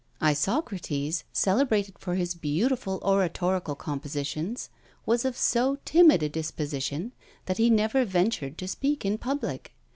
[0.19, 4.71] Isocrates, celebrated for his beautiful oratorical compositions,
[5.05, 7.11] was of so timid a disposition,
[7.45, 9.75] that he never ventured to speak in public.